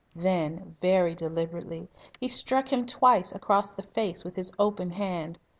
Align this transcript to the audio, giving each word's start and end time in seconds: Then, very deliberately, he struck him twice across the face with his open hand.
Then, 0.15 0.77
very 0.81 1.13
deliberately, 1.13 1.87
he 2.19 2.27
struck 2.27 2.73
him 2.73 2.87
twice 2.87 3.35
across 3.35 3.71
the 3.71 3.83
face 3.83 4.23
with 4.23 4.35
his 4.35 4.51
open 4.57 4.89
hand. 4.89 5.37